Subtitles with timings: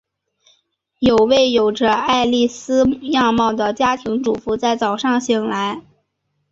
[0.97, 5.83] 有位有着艾莉丝样貌的家庭主妇在早上醒来。